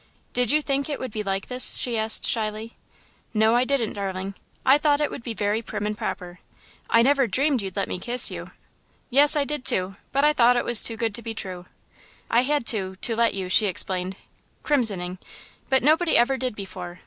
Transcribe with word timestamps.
"Did 0.33 0.49
you 0.49 0.63
think 0.63 0.89
it 0.89 0.97
would 0.99 1.11
be 1.11 1.21
like 1.21 1.45
this?" 1.45 1.75
she 1.77 1.95
asked, 1.95 2.25
shyly. 2.25 2.75
"No, 3.35 3.55
I 3.55 3.65
didn't, 3.65 3.93
darling. 3.93 4.33
I 4.65 4.79
thought 4.79 4.99
it 4.99 5.11
would 5.11 5.21
be 5.21 5.35
very 5.35 5.61
prim 5.61 5.85
and 5.85 5.95
proper. 5.95 6.39
I 6.89 7.03
never 7.03 7.27
dreamed 7.27 7.61
you'd 7.61 7.75
let 7.75 7.87
me 7.87 7.99
kiss 7.99 8.31
you 8.31 8.49
yes, 9.11 9.35
I 9.35 9.45
did, 9.45 9.63
too, 9.63 9.97
but 10.11 10.23
I 10.25 10.33
thought 10.33 10.57
it 10.57 10.65
was 10.65 10.81
too 10.81 10.97
good 10.97 11.13
to 11.13 11.21
be 11.21 11.35
true." 11.35 11.67
"I 12.31 12.41
had 12.41 12.65
to 12.73 12.95
to 12.95 13.15
let 13.15 13.35
you," 13.35 13.47
she 13.47 13.67
explained, 13.67 14.17
crimsoning, 14.63 15.19
"but 15.69 15.83
nobody 15.83 16.17
ever 16.17 16.35
did 16.35 16.55
before. 16.55 16.99